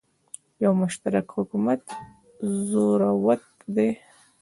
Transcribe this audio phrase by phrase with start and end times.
[0.63, 1.81] یو مشترک حکومت
[2.69, 3.43] زوروت
[3.75, 3.87] ده